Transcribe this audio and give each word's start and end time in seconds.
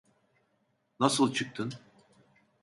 Nasıl 0.99 1.33
çıktın? 1.33 1.73